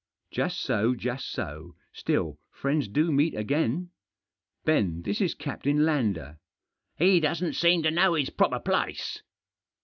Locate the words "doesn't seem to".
7.19-7.91